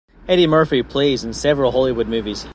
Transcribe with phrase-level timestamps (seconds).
[0.27, 2.47] Eddy Murphy plays in several Hollywood movies.